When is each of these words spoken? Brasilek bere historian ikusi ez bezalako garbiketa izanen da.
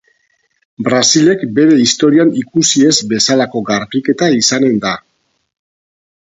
Brasilek 0.85 1.43
bere 1.59 1.75
historian 1.83 2.31
ikusi 2.43 2.87
ez 2.93 2.97
bezalako 3.13 3.63
garbiketa 3.69 4.31
izanen 4.41 4.81
da. 4.89 4.97